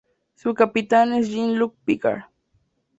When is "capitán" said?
0.55-1.13